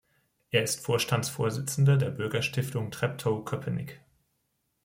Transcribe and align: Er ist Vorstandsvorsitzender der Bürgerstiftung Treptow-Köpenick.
Er 0.49 0.63
ist 0.63 0.83
Vorstandsvorsitzender 0.83 1.95
der 1.95 2.09
Bürgerstiftung 2.09 2.89
Treptow-Köpenick. 2.89 4.01